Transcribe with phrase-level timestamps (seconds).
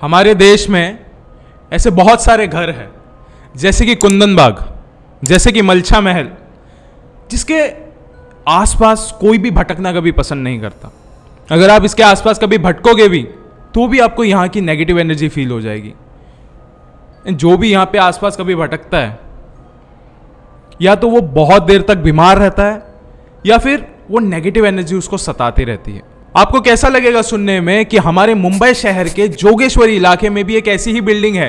[0.00, 0.98] हमारे देश में
[1.72, 2.90] ऐसे बहुत सारे घर हैं,
[3.54, 4.66] जैसे कि कुंदन बाग
[5.22, 6.28] जैसे कि मलछा महल,
[7.30, 7.62] जिसके
[8.48, 10.90] आसपास कोई भी भटकना कभी पसंद नहीं करता।
[11.48, 13.22] अगर आप इसके आसपास कभी भटकोगे भी
[13.74, 15.94] तो भी आपको यहाँ की नेगेटिव एनर्जी फील हो जाएगी।
[17.26, 19.18] जो भी यहाँ पे आसपास कभी भटकता है,
[20.80, 22.82] या तो वो बहुत देर तक बीमार रहता है,
[23.46, 26.02] या फिर वो नेगेटिव एनर्जी उसको सताती रहती है।
[26.36, 30.68] आपको कैसा लगेगा सुनने में कि हमारे मुंबई शहर के जोगेश्वरी इलाके में भी एक
[30.68, 31.48] ऐसी ही बिल्डिंग है?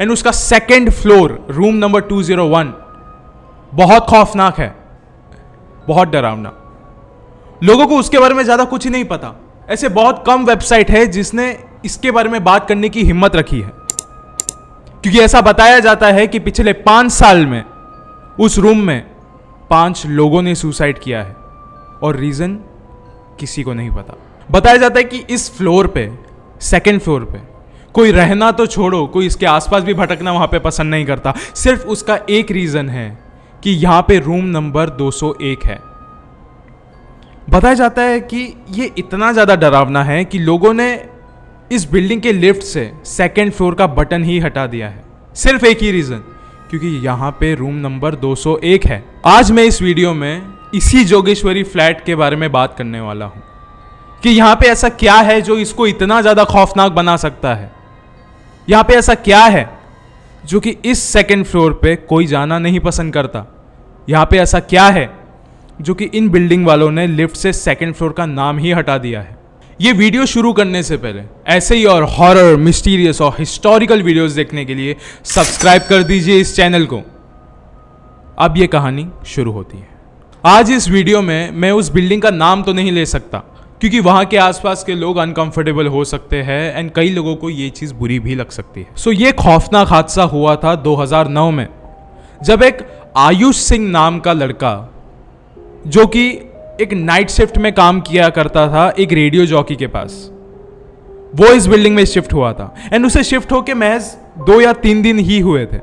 [0.00, 2.72] एंड उसका सेकेंड फ्लोर रूम नंबर 201
[3.74, 4.74] बहुत खौफनाक है।
[5.88, 6.52] बहुत डरावना।
[7.64, 9.34] लोगों को उसके बारे में ज़्यादा कुछ ही नहीं पता।
[9.70, 13.72] ऐसे बहुत कम वेबसाइट है जिसने इसके बारे में बात करने की हिम्मत रखी है।
[15.02, 17.64] क्योंकि ऐसा बताया जाता है कि पिछले पाँच साल में,
[18.40, 19.06] उस रूम में
[19.70, 21.36] पाँच लोगों ने सुसाइड किया है।
[22.02, 22.58] और रीजन
[23.38, 24.16] किसी को नहीं पता।
[24.50, 26.10] बताया जाता है कि इस फ्लोर पे
[26.62, 27.40] सेकेंड फ्लोर पे,
[27.94, 31.86] कोई रहना तो छोड़ो, कोई इसके आसपास भी भटकना वहाँ पे पसंद नहीं करता। सिर्फ़
[31.86, 33.08] उसका एक रीजन है
[33.62, 35.78] कि यहाँ पे रूम नंबर 201 है।
[37.50, 40.88] बताया जाता है कि ये इतना ज़्यादा डरावना है कि लोगों ने
[41.72, 45.04] इस बिल्डिंग के लिफ्ट से सेकेंड फ्लोर का बटन ही हटा दिया है।
[45.36, 46.22] सिर्फ़ एक ही रीज़न
[46.70, 52.04] क्योंकि यहाँ पे रूम नंबर 201 है। आज मैं इस वीडियो में इसी जोगेश्वरी फ्लैट
[52.04, 53.42] के बारे में बात करने वाला हूँ
[54.22, 57.70] कि यहाँ पे ऐसा क्या है जो इसको इतना ज़्यादा खौफनाक बना सकता है?
[58.68, 59.68] यहाँ पे ऐसा क्या है
[60.44, 63.46] जो कि इस सेकेंड फ्लोर पे कोई जाना नहीं पसंद करता?
[64.08, 65.08] यहाँ पे ऐसा क्या है
[65.80, 69.20] जो कि इन बिल्डिंग वालों ने लिफ्ट से सेकेंड फ्लोर का नाम ही हटा दिया
[69.20, 69.36] है?
[69.80, 74.64] ये वीडियो शुरू करने से पहले ऐसे ही और हॉरर मिस्टीरियस और हिस्टोरिकल वीडियोस देखने
[74.64, 77.02] के लिए सब्सक्राइब कर दीजिए इस चैनल को।
[78.38, 79.95] अब ये कहानी शुरू होती है।
[80.46, 83.38] आज इस वीडियो में मैं उस बिल्डिंग का नाम तो नहीं ले सकता
[83.80, 87.68] क्योंकि वहाँ के आसपास के लोग अनकंफर्टेबल हो सकते हैं एंड कई लोगों को ये
[87.70, 91.66] चीज़ बुरी भी लग सकती है। सो so, ये खौफनाक हादसा हुआ था 2009 में
[92.44, 92.86] जब एक
[93.16, 94.92] आयुष सिंह नाम का लड़का
[95.86, 96.26] जो कि
[96.80, 100.12] एक नाइट शिफ्ट में काम किया करता था एक रेडियो जॉकी के पास
[101.34, 105.02] वो इस बिल्डिंग में शिफ्ट हुआ था। एंड उसे शिफ्ट होके महज दो या तीन
[105.02, 105.80] दिन ही हुए थे।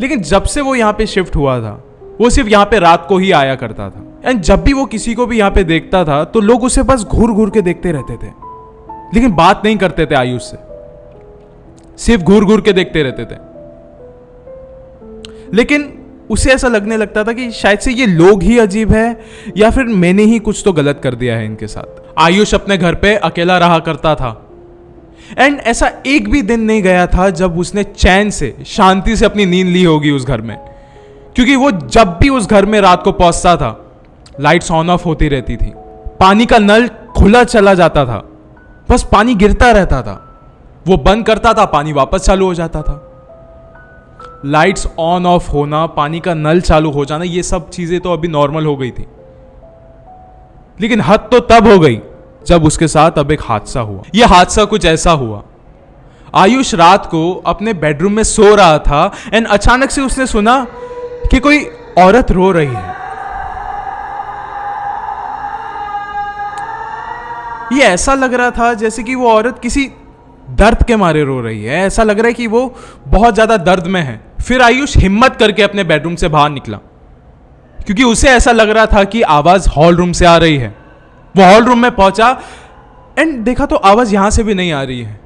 [0.00, 1.74] लेकिन जब से वो यहाँ पे शिफ्ट हुआ था
[2.20, 5.14] वो सिर्फ़ यहाँ पे रात को ही आया करता था। एंड जब भी वो किसी
[5.14, 8.16] को भी यहाँ पे देखता था तो लोग उसे बस घूर घूर के देखते रहते
[8.16, 8.30] थे।
[9.14, 10.56] लेकिन बात नहीं करते थे आयुष से।
[11.98, 13.38] सिर्फ़ घूर घूर के देखते रहते थे।
[15.54, 15.98] लेकिन
[16.30, 19.24] उसे ऐसा लगने लगता था कि शायद से ये लोग ही अजीब है,
[19.56, 22.94] या फिर मैंने ही कुछ तो गलत कर दिया है इनके साथ। आयुष अपने घर
[22.94, 24.50] पे अकेला रहा करता था।
[25.38, 29.46] एंड ऐसा एक भी दिन नहीं गया था जब उसने चैन से, शांति से अपनी
[29.46, 30.73] नींद ली होगी उस घर में।
[31.34, 33.80] क्योंकि वो जब भी उस घर में रात को पहुँचता था
[34.40, 35.72] लाइट्स ऑन ऑफ़ होती रहती थी।
[36.20, 38.28] पानी का नल खुला चला जाता था।
[38.90, 40.40] बस पानी गिरता रहता था।
[40.86, 43.10] वो बंद करता था, पानी वापस चालू हो जाता था।
[44.44, 48.28] लाइट्स ऑन ऑफ़ होना, पानी का नल चालू हो जाना, ये सब चीज़ें तो अभी
[48.28, 49.06] नॉर्मल हो गई थी।
[50.80, 52.00] लेकिन हद तो तब हो गई,
[52.46, 55.42] जब उसके साथ अब एक हादसा हुआ। यह हादसा कुछ ऐसा हुआ।
[56.34, 60.66] आयुष रात को अपने बेडरूम में सो रहा था एंड अचानक से उसने सुना
[61.30, 61.64] कि कोई
[61.98, 62.92] औरत रो रही है।
[67.72, 69.90] ये ऐसा लग रहा था जैसे कि वो औरत किसी
[70.50, 72.74] दर्द के मारे रो रही है। ऐसा लग रहा है कि वो
[73.08, 76.78] बहुत ज़्यादा दर्द में है। फिर आयुष हिम्मत करके अपने बेडरूम से बाहर निकला।
[77.78, 80.68] क्योंकि उसे ऐसा लग रहा था कि आवाज़ हॉल रूम से आ रही है।
[81.34, 82.28] वो हॉल रूम में पहुँचा
[83.18, 85.20] एंड देखा तो आवाज़ यहाँ से भी नहीं आ रही है।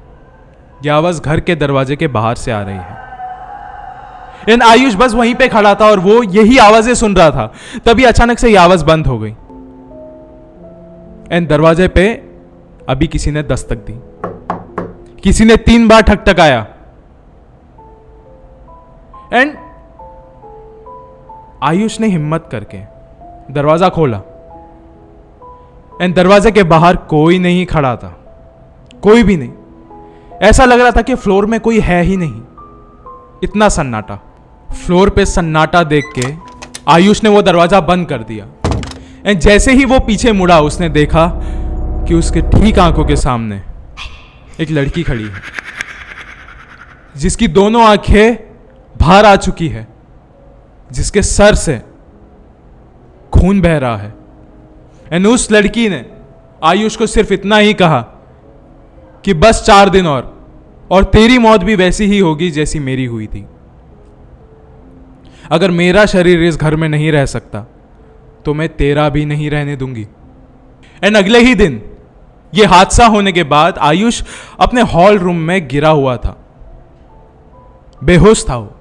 [0.85, 3.08] यह आवाज़ घर के दरवाजे के बाहर से आ रही है।
[4.49, 7.53] एंड आयुष बस वहीं पे खड़ा था और वो यही आवाज़ें सुन रहा था।
[7.85, 9.35] तभी अचानक से यह आवाज़ बंद हो गई।
[11.31, 12.07] एंड दरवाजे पे
[12.89, 13.99] अभी किसी ने दस्तक दी।
[15.23, 16.67] किसी ने तीन बार ठकठकाया
[19.33, 19.57] एंड
[21.63, 22.77] आयुष ने हिम्मत करके
[23.53, 24.21] दरवाज़ा खोला।
[26.01, 28.09] एंड दरवाजे के बाहर कोई नहीं खड़ा था।
[29.03, 29.51] कोई भी नहीं।
[30.41, 32.41] ऐसा लग रहा था कि फ्लोर में कोई है ही नहीं।
[33.43, 34.19] इतना सन्नाटा।
[34.69, 36.33] फ्लोर पे सन्नाटा देख के
[36.87, 38.45] आयुष ने वो दरवाज़ा बंद कर दिया।
[39.25, 41.25] एंड जैसे ही वो पीछे मुड़ा, उसने देखा
[42.07, 43.61] कि उसके ठीक आँखों के सामने
[44.59, 45.41] एक लड़की खड़ी है,
[47.15, 48.35] जिसकी दोनों आँखें
[48.95, 49.87] बाहर आ चुकी है,
[50.89, 51.81] जिसके सर से
[53.33, 54.13] खून बह रहा है।
[55.11, 56.05] एंड उस लड़की ने
[56.63, 58.01] आयुष को सिर्फ़ इतना ही कहा
[59.23, 60.35] कि बस चार दिन और
[60.91, 63.45] और तेरी मौत भी वैसी ही होगी जैसी मेरी हुई थी।
[65.51, 67.65] अगर मेरा शरीर इस घर में नहीं रह सकता
[68.45, 70.07] तो मैं तेरा भी नहीं रहने दूँगी।
[71.03, 71.81] एंड अगले ही दिन,
[72.53, 74.21] ये हादसा होने के बाद आयुष
[74.59, 76.35] अपने हॉल रूम में गिरा हुआ था।
[78.03, 78.75] बेहोश था वो।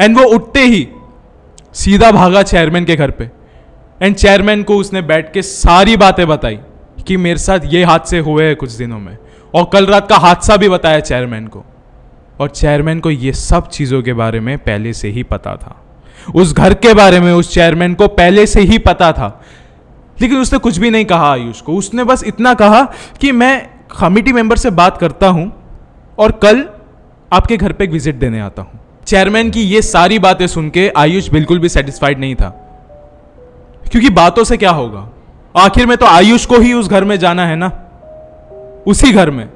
[0.00, 0.88] एंड वो उठते ही
[1.74, 3.30] सीधा भागा चेयरमैन के घर पे।
[4.02, 6.58] एंड चेयरमैन को उसने बैठ के सारी बातें बताई
[7.06, 9.16] कि मेरे साथ ये हादसे हुए हैं कुछ दिनों में।
[9.54, 11.64] और कल रात का हादसा भी बताया चेयरमैन को।
[12.40, 15.82] और चेयरमैन को ये सब चीज़ों के बारे में पहले से ही पता था।
[16.34, 19.44] उस घर के बारे में उस चेयरमैन को पहले से ही पता था।
[20.20, 22.82] लेकिन उसने कुछ भी नहीं कहा आयुष को। उसने बस इतना कहा
[23.20, 25.52] कि मैं कमिटी मेंबर से बात करता हूँ
[26.18, 26.68] और कल
[27.32, 30.92] आपके घर पे एक विज़िट देने आता हूँ। चेयरमैन की ये सारी बातें सुन के
[30.96, 32.48] आयुष बिल्कुल भी सेटिस्फाइड नहीं था।
[33.90, 35.08] क्योंकि बातों से क्या होगा?
[35.56, 37.66] आखिर में तो आयुष को ही उस घर में जाना है ना?
[38.86, 39.48] उसी घर में।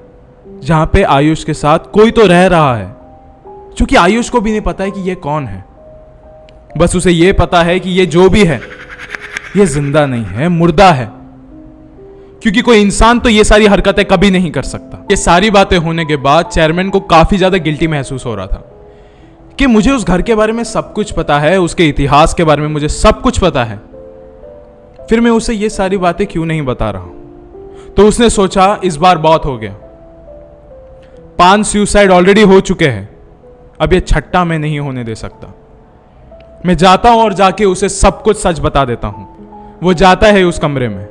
[0.63, 2.87] जहाँ पे आयुष के साथ कोई तो रह रहा है।
[3.77, 5.65] क्योंकि आयुष को भी नहीं पता है कि ये कौन है।
[6.79, 8.61] बस उसे ये पता है कि ये जो भी है,
[9.57, 11.07] ये ज़िंदा नहीं है, मुर्दा है।
[12.43, 16.05] क्योंकि कोई इंसान तो ये सारी हरकतें कभी नहीं कर सकता। ये सारी बातें होने
[16.05, 18.67] के बाद चेयरमैन को काफ़ी ज़्यादा गिल्टी महसूस हो रहा था
[19.59, 22.63] कि मुझे उस घर के बारे में सब कुछ पता है, उसके इतिहास के बारे
[22.63, 23.81] में मुझे सब कुछ पता है।
[25.09, 29.19] फिर मैं उसे ये सारी बातें क्यों नहीं बता रहा तो उसने सोचा, इस बार
[29.19, 29.75] बहुत हो गया।
[31.41, 33.09] पाँच सुसाइड ऑलरेडी हो चुके हैं।
[33.81, 35.53] अब ये छट्टा मैं नहीं होने दे सकता।
[36.67, 40.45] मैं जाता हूँ और जाके उसे सब कुछ सच बता देता हूँ। वो जाता है
[40.45, 41.07] उस कमरे में।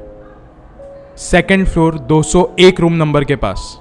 [1.17, 3.79] सेकेंड फ्लोर 201 रूम नंबर के पास।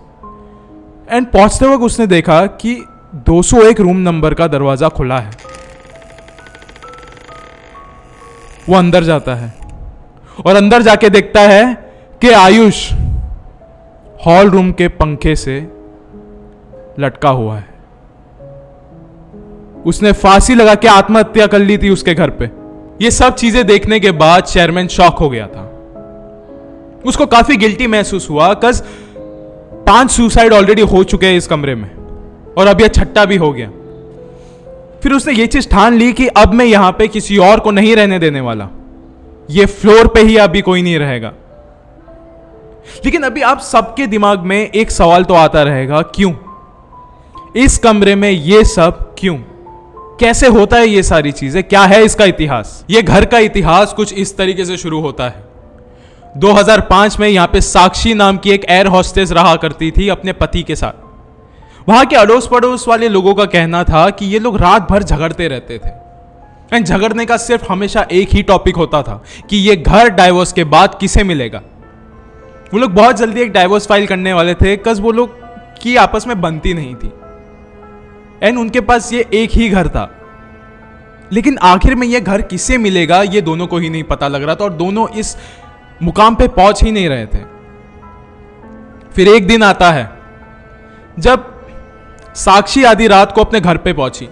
[1.11, 2.85] एंड पहुँचते वक्त उसने देखा कि
[3.15, 5.31] 201 रूम नंबर का दरवाज़ा खुला है।
[8.69, 9.55] वो अंदर जाता है
[10.47, 11.75] और अंदर जाके देखता है
[12.21, 12.93] कि आयुष
[14.27, 15.78] हॉल रूम के पंखे से
[16.99, 17.67] लटका हुआ है।
[19.87, 22.51] उसने फांसी लगा के आत्महत्या कर ली थी उसके घर पे।
[23.03, 25.65] ये सब चीज़ें देखने के बाद चेयरमैन शॉक हो गया था।
[27.07, 28.83] उसको काफ़ी गिल्टी महसूस हुआ कस
[29.87, 31.91] पाँच सुसाइड ऑलरेडी हो चुके हैं इस कमरे में,
[32.55, 33.71] और अब यह छट्टा भी हो गया।
[35.03, 37.95] फिर उसने ये चीज़ ठान ली कि अब मैं यहाँ पे किसी और को नहीं
[37.97, 38.69] रहने देने वाला।
[39.51, 41.33] ये फ्लोर पे ही अभी कोई नहीं रहेगा।
[43.05, 46.33] लेकिन अभी आप सबके दिमाग में एक सवाल तो आता रहेगा, क्यों?
[47.57, 49.37] इस कमरे में ये सब क्यों?
[50.21, 51.63] कैसे होता है ये सारी चीज़ें?
[51.63, 52.85] क्या है इसका इतिहास?
[52.91, 55.45] ये घर का इतिहास कुछ इस तरीके से शुरू होता है।
[56.37, 60.63] 2005 में यहाँ पे साक्षी नाम की एक एयर हॉस्टेस रहा करती थी अपने पति
[60.63, 60.93] के साथ।
[61.89, 65.49] वहाँ के अड़ोस पड़ोस वाले लोगों का कहना था कि ये लोग रात भर झगड़ते
[65.49, 65.91] रहते थे।
[66.77, 70.65] एंड झगड़ने का सिर्फ़ हमेशा एक ही टॉपिक होता था कि ये घर डाइवोर्स के
[70.65, 71.63] बाद किसे मिलेगा।
[72.75, 75.39] वो लोग बहुत जल्दी एक डाइवोर्स फ़ाइल करने वाले थे कस वो लोग
[75.83, 77.13] की आपस में बनती नहीं थी।
[78.43, 80.15] एंड उनके पास ये एक ही घर था।
[81.33, 84.55] लेकिन आखिर में ये घर किसे मिलेगा, ये दोनों को ही नहीं पता लग रहा
[84.55, 85.37] था और दोनों इस
[86.03, 87.43] मुकाम पे पहुँच ही नहीं रहे थे।
[89.13, 90.11] फिर एक दिन आता है,
[91.19, 91.55] जब
[92.35, 94.29] साक्षी आधी रात को अपने घर पे पहुँची।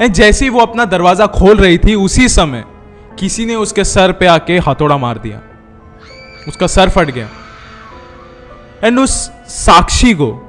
[0.00, 2.64] एंड जैसे ही वो अपना दरवाज़ा खोल रही थी, उसी समय
[3.18, 5.40] किसी ने उसके सर पे आके हथौड़ा मार दिया।
[6.48, 7.28] उसका सर फट गया।
[8.84, 9.10] एंड उस
[9.48, 10.45] साक्षी को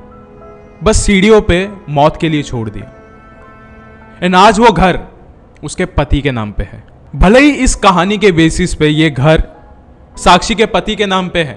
[0.83, 2.91] बस सीढ़ियों पे मौत के लिए छोड़ दिया।
[4.23, 4.99] एंड आज वो घर
[5.63, 6.83] उसके पति के नाम पे है।
[7.15, 9.43] भले ही इस कहानी के बेसिस पे ये घर
[10.17, 11.53] साक्षी के पति के नाम पे है,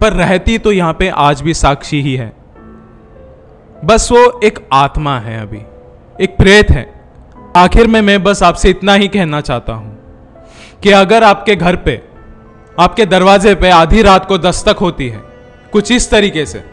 [0.00, 2.32] पर रहती तो यहाँ पे आज भी साक्षी ही है।
[3.84, 5.62] बस वो एक आत्मा है अभी,
[6.20, 6.86] एक प्रेत है।
[7.56, 9.96] आखिर में मैं बस आपसे इतना ही कहना चाहता हूँ
[10.82, 12.00] कि अगर आपके घर पे,
[12.80, 15.22] आपके दरवाजे पे आधी रात को दस्तक होती है,
[15.72, 16.64] कुछ इस तरीके से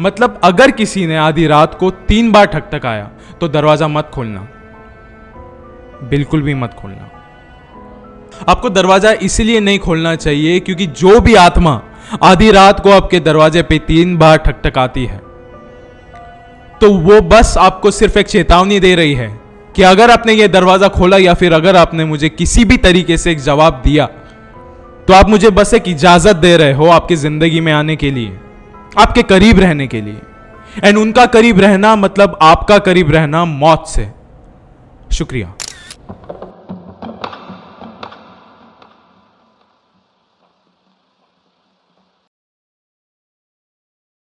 [0.00, 3.10] मतलब अगर किसी ने आधी रात को तीन बार ठकठकाया
[3.40, 4.46] तो दरवाज़ा मत खोलना।
[6.04, 7.10] बिल्कुल भी मत खोलना।
[8.48, 11.80] आपको दरवाज़ा इसलिए नहीं खोलना चाहिए क्योंकि जो भी आत्मा
[12.22, 15.20] आधी रात को आपके दरवाजे पे तीन बार ठकठकाती है
[16.80, 19.28] तो वो बस आपको सिर्फ़ एक चेतावनी दे रही है
[19.74, 23.30] कि अगर आपने ये दरवाज़ा खोला या फिर अगर आपने मुझे किसी भी तरीके से
[23.32, 24.06] एक जवाब दिया
[25.08, 28.38] तो आप मुझे बस एक इजाज़त दे रहे हो आपकी ज़िंदगी में आने के लिए।
[28.98, 30.20] आपके करीब रहने के लिए।
[30.84, 34.08] एंड उनका करीब रहना मतलब आपका करीब रहना मौत से।
[35.12, 35.54] शुक्रिया।